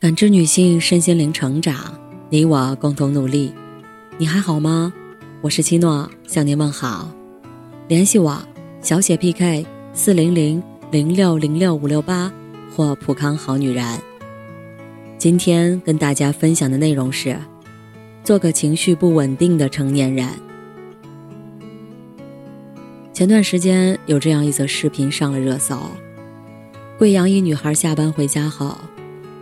[0.00, 1.76] 感知女性身心灵成长，
[2.30, 3.52] 你我共同努力。
[4.16, 4.90] 你还好吗？
[5.42, 7.12] 我是七诺，向您问好。
[7.86, 8.42] 联系我，
[8.80, 12.32] 小写 PK 四零零零六零六五六八
[12.74, 13.84] 或普康好女人。
[15.18, 17.36] 今天跟大家分享的内容是：
[18.24, 20.26] 做个情绪不稳定的成年人。
[23.12, 25.78] 前段时间有这样一则视频上了热搜：
[26.98, 28.74] 贵阳一女孩下班回家后。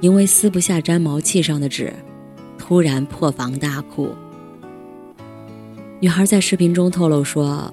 [0.00, 1.92] 因为撕不下粘毛器上的纸，
[2.56, 4.14] 突然破防大哭。
[6.00, 7.72] 女孩在视频中透露说：“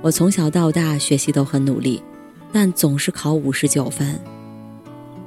[0.00, 2.00] 我从小到大学习都很努力，
[2.52, 4.20] 但总是考五十九分。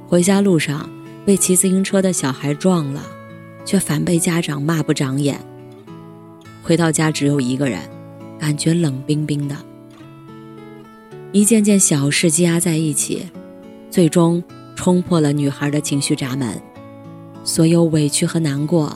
[0.06, 0.88] 回家路上
[1.26, 3.02] 被骑自行车的小孩撞了，
[3.66, 5.38] 却反被家长骂不长眼。
[6.62, 7.78] 回到家只有一个人，
[8.38, 9.54] 感觉冷冰冰的。
[11.32, 13.28] 一件件小事积压在一起，
[13.90, 14.42] 最终。”
[14.74, 16.60] 冲破了女孩的情绪闸门，
[17.42, 18.94] 所有委屈和难过，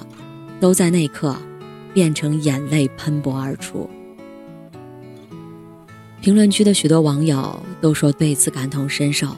[0.61, 1.37] 都在那刻
[1.95, 3.89] 变成眼泪喷薄而出。
[6.21, 9.29] 评论区的许多网友都说对此感同身受。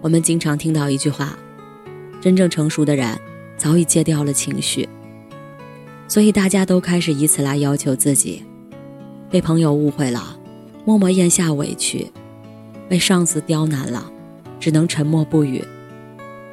[0.00, 1.38] 我们经常听到一句话
[2.20, 3.18] ：“真正成熟的人
[3.56, 4.88] 早已戒掉了情绪。”
[6.08, 8.42] 所以大家都开始以此来要求自己。
[9.30, 10.38] 被朋友误会了，
[10.86, 12.10] 默默咽下委屈；
[12.88, 14.10] 被上司刁难了。
[14.60, 15.64] 只能沉默不语，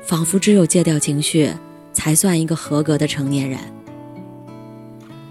[0.03, 1.50] 仿佛只有戒掉情绪，
[1.92, 3.59] 才算一个合格的成年人。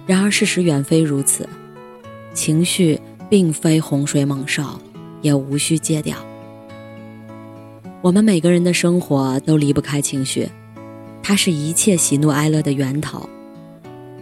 [0.07, 1.49] 然而事实远非如此，
[2.33, 4.81] 情绪并非洪水猛兽，
[5.23, 6.17] 也无需戒掉。
[8.03, 10.49] 我们每个人的生活都离不开情绪，
[11.23, 13.29] 它是一切喜怒哀乐的源头。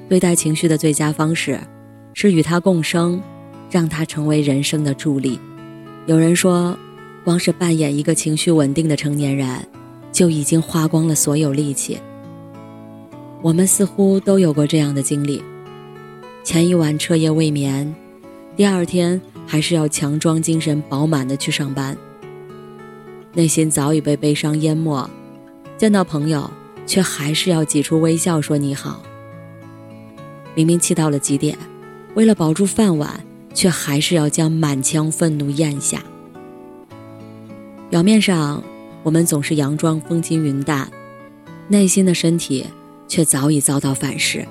[0.09, 1.59] 对待情绪的最佳方式，
[2.12, 3.20] 是与它共生，
[3.70, 5.41] 让它成为人生的助力。
[6.06, 6.78] 有人说。
[7.25, 9.67] 光是扮演一个情绪稳定的成年人，
[10.11, 11.98] 就已经花光了所有力气。
[13.41, 15.43] 我们似乎都有过这样的经历：
[16.45, 17.95] 前一晚彻夜未眠，
[18.56, 21.97] 第二天还是要强装精神饱满的去上班。
[23.34, 25.09] 内心早已被悲伤淹没，
[25.78, 26.50] 见到朋友
[26.87, 29.03] 却还是要挤出微笑说你好。
[30.54, 31.56] 明明气到了极点，
[32.15, 36.03] 为了保住饭碗，却还是要将满腔愤怒咽下。
[37.92, 38.64] 表面上，
[39.03, 40.91] 我们总是佯装风轻云淡，
[41.69, 42.64] 内心的身体
[43.06, 44.48] 却早已遭到反噬。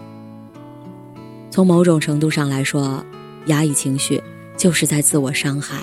[1.49, 3.03] 从某种程度上来说，
[3.47, 4.21] 压抑情绪
[4.55, 5.79] 就是在自我伤害。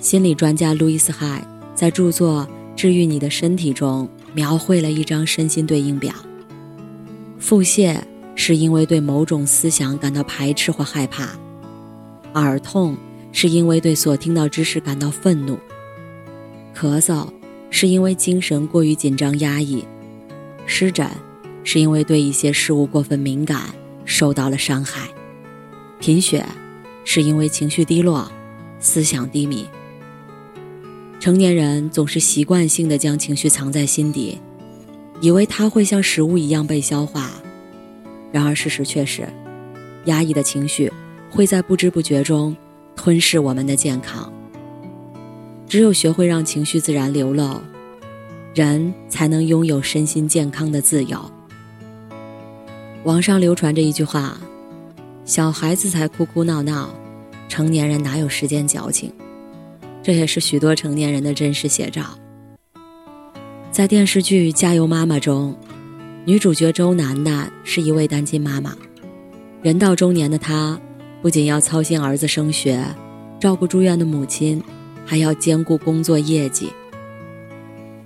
[0.00, 1.46] 心理专家路易斯·海
[1.76, 6.12] 在著作《治愈你的身体》中描绘了一张身心对应表：
[7.38, 8.00] 腹泻
[8.34, 11.38] 是因为对某种思想感到排斥或害怕；
[12.34, 12.96] 耳痛
[13.30, 15.56] 是因为对所听到知识感到愤怒。
[16.74, 17.28] 咳嗽
[17.70, 19.84] 是因为精神过于紧张压抑，
[20.66, 21.08] 湿疹
[21.62, 23.72] 是因为对一些事物过分敏感
[24.04, 25.08] 受到了伤害，
[26.00, 26.44] 贫血
[27.04, 28.30] 是因为情绪低落、
[28.80, 29.66] 思想低迷。
[31.20, 34.38] 成年人总是习惯性的将情绪藏在心底，
[35.20, 37.30] 以为它会像食物一样被消化，
[38.32, 39.26] 然而事实却是，
[40.06, 40.92] 压抑的情绪
[41.30, 42.54] 会在不知不觉中
[42.94, 44.30] 吞噬我们的健康。
[45.74, 47.60] 只有学会让情绪自然流露，
[48.54, 51.18] 人才能拥有身心健康的自由。
[53.02, 54.38] 网上流传着一句话
[55.26, 56.94] ：“小孩子才哭哭闹闹，
[57.48, 59.12] 成年人哪有时间矫情？”
[60.00, 62.04] 这也是许多成年人的真实写照。
[63.72, 65.56] 在电视剧《加油妈妈》中，
[66.24, 68.76] 女主角周楠楠是一位单亲妈妈，
[69.60, 70.80] 人到中年的她，
[71.20, 72.80] 不仅要操心儿子升学，
[73.40, 74.62] 照顾住院的母亲。
[75.04, 76.70] 还要兼顾工作业绩。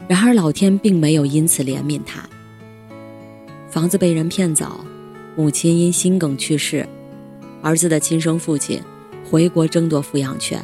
[0.09, 2.27] 然而老天并没有因此怜悯他。
[3.71, 4.85] 房子被人骗走，
[5.37, 6.89] 母亲因心梗去世，
[7.63, 8.81] 儿子的亲生父亲
[9.25, 10.61] 回国争夺抚养权，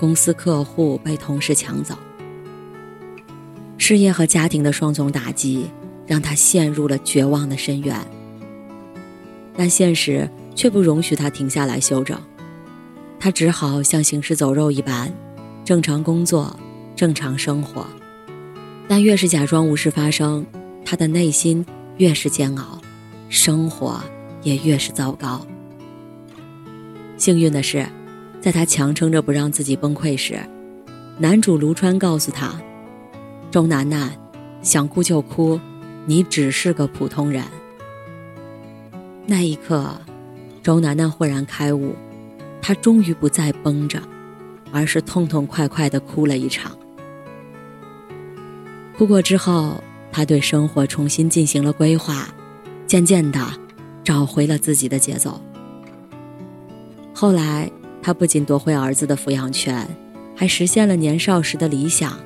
[0.00, 1.94] 公司客户被同事抢走，
[3.76, 5.70] 事业和家庭的双重打击
[6.06, 7.94] 让他陷入了绝望的深渊。
[9.56, 12.18] 但现实却不容许他停下来休整，
[13.20, 15.12] 他只好像行尸走肉一般。
[15.64, 16.54] 正常工作，
[16.94, 17.86] 正常生活，
[18.86, 20.44] 但越是假装无事发生，
[20.84, 21.64] 他的内心
[21.96, 22.78] 越是煎熬，
[23.30, 23.98] 生活
[24.42, 25.40] 也越是糟糕。
[27.16, 27.86] 幸运的是，
[28.42, 30.38] 在他强撑着不让自己崩溃时，
[31.18, 32.60] 男主卢川告诉他
[33.50, 34.12] ：“周楠楠，
[34.60, 35.58] 想哭就哭，
[36.04, 37.42] 你只是个普通人。”
[39.24, 39.98] 那一刻，
[40.62, 41.94] 周楠楠豁然开悟，
[42.60, 43.98] 他终于不再绷着。
[44.74, 46.76] 而是痛痛快快的哭了一场。
[48.98, 49.80] 哭过之后，
[50.10, 52.28] 他对生活重新进行了规划，
[52.84, 53.40] 渐渐的
[54.02, 55.40] 找回了自己的节奏。
[57.14, 57.70] 后来，
[58.02, 59.86] 他不仅夺回儿子的抚养权，
[60.34, 62.18] 还实现了年少时的理想，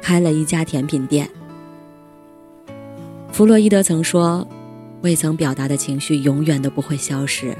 [0.00, 1.28] 开了一家甜品店。
[3.30, 4.48] 弗洛伊德曾说
[5.02, 7.54] ：“未曾表达的情绪永远都不会消失，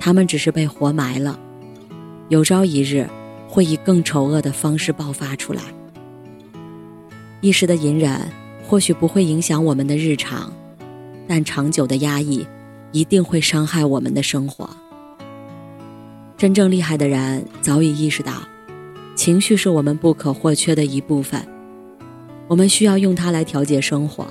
[0.00, 1.38] 他们只是被活埋了，
[2.28, 3.08] 有朝一日
[3.52, 5.60] 会以更丑恶的方式爆发出来。
[7.42, 8.18] 一时的隐忍
[8.66, 10.50] 或许不会影响我们的日常，
[11.28, 12.46] 但长久的压抑
[12.92, 14.66] 一定会伤害我们的生活。”
[16.38, 18.32] 真正厉害的人早已意识到，
[19.14, 21.46] 情绪是我们不可或缺的一部分，
[22.48, 24.26] 我们需要用它来调节生活。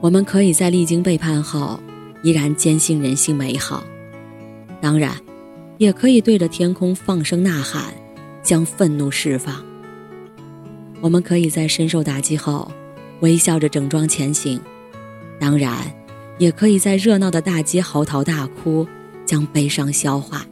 [0.00, 1.80] 我们可以在历经背叛后，
[2.22, 3.82] 依然坚信人性美好；
[4.80, 5.16] 当然，
[5.78, 7.92] 也可以对着天空放声呐喊，
[8.42, 9.64] 将愤怒释放。
[11.00, 12.70] 我们可以在深受打击后，
[13.20, 14.58] 微笑着整装前行；
[15.38, 15.92] 当然，
[16.38, 18.86] 也可以在热闹的大街嚎啕大哭，
[19.24, 20.44] 将悲伤消化。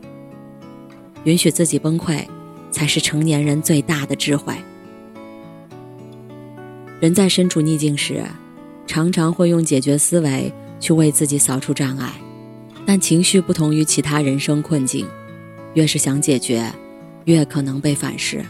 [1.24, 2.24] 允许自己崩溃，
[2.70, 4.54] 才是成年人最大的智慧。
[7.00, 8.22] 人在身处逆境时，
[8.86, 12.12] 常常会用解决思维去为自己扫除障碍，
[12.86, 15.06] 但情绪不同于其他人生困境，
[15.74, 16.72] 越是想解决，
[17.28, 18.42] 越可能被反噬。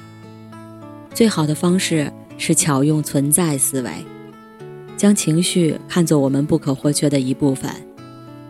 [1.13, 3.91] 最好的方式是巧用存在思维，
[4.97, 7.69] 将情绪看作我们不可或缺的一部分，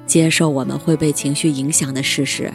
[0.07, 2.53] 接受我们会被情绪影响的事实。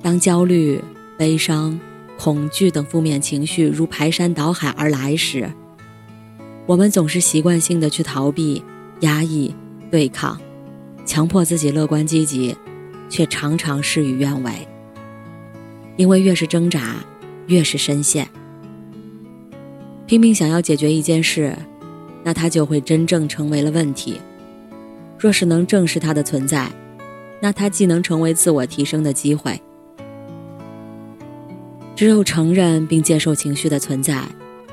[0.00, 0.82] 当焦虑、
[1.18, 1.78] 悲伤、
[2.18, 5.46] 恐惧等负面情绪如排山倒海而来时，
[6.64, 8.64] 我们总是习惯性的去逃避、
[9.00, 9.54] 压抑、
[9.90, 10.40] 对抗，
[11.04, 12.56] 强迫自己乐观积极，
[13.10, 14.66] 却常常事与愿违。
[15.96, 16.96] 因为越是挣扎，
[17.46, 18.28] 越是深陷。
[20.06, 21.56] 拼命想要解决一件事，
[22.22, 24.20] 那它就会真正成为了问题。
[25.18, 26.70] 若是能正视它的存在，
[27.40, 29.60] 那它既能成为自我提升的机会。
[31.96, 34.22] 只有承认并接受情绪的存在，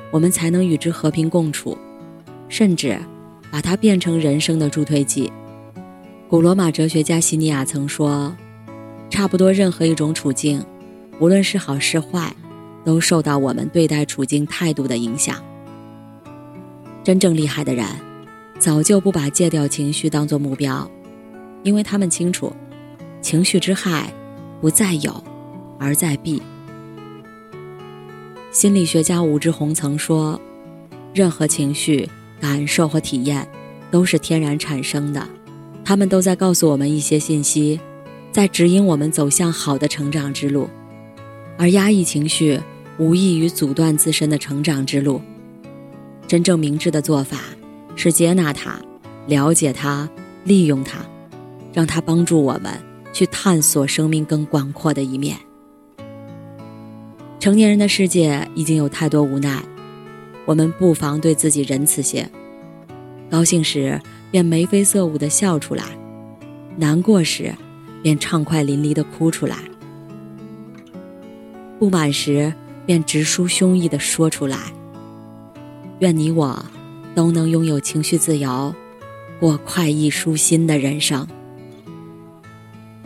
[0.09, 1.77] 我们才能与之和平共处，
[2.49, 2.97] 甚至
[3.51, 5.31] 把它变成人生的助推剂。
[6.27, 8.35] 古罗马哲学家西尼亚曾说
[9.09, 10.63] ：“差不多任何一种处境，
[11.21, 12.35] 无论是好是坏，
[12.83, 15.37] 都受到我们对待处境态度的影响。”
[17.03, 17.85] 真正厉害的人，
[18.57, 20.89] 早就不把戒掉情绪当作目标，
[21.61, 22.51] 因为他们清楚，
[23.21, 24.11] 情绪之害
[24.59, 25.23] 不在有，
[25.77, 26.41] 而在避。
[28.51, 30.41] 心理学家武志红曾说
[31.13, 32.09] ：“任何情绪、
[32.39, 33.47] 感受和体验
[33.91, 35.23] 都是天然产生的，
[35.85, 37.79] 他们都在告诉我们一些信息，
[38.31, 40.67] 在指引我们走向好的成长之路。
[41.57, 42.59] 而压抑情绪，
[42.97, 45.21] 无异于阻断自身的成长之路。
[46.27, 47.39] 真正明智的做法
[47.95, 48.79] 是接纳它，
[49.27, 50.09] 了解它，
[50.43, 50.99] 利用它，
[51.73, 52.71] 让它帮助我们
[53.11, 55.37] 去探索生命更广阔的一面。”
[57.39, 59.63] 成年人的世界已经有太多无奈，
[60.45, 62.29] 我们不妨对自己仁慈些。
[63.29, 63.99] 高兴时
[64.29, 65.83] 便眉飞色舞的笑出来，
[66.77, 67.51] 难过时
[68.03, 69.57] 便畅快淋漓的哭出来，
[71.81, 72.53] 不满时
[72.85, 74.55] 便直抒胸臆的说出来。
[75.97, 76.63] 愿你我
[77.15, 78.71] 都能拥有情绪自由，
[79.39, 81.27] 过快意舒心的人生。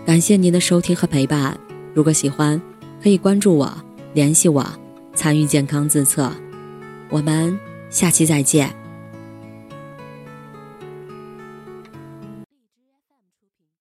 [0.05, 1.58] 感谢您的收听和陪伴，
[1.94, 2.62] 如果喜欢，
[3.01, 3.74] 可以关注我。
[4.13, 4.65] 联系我，
[5.13, 6.29] 参与健康自测，
[7.10, 7.58] 我们
[7.89, 8.75] 下期再见。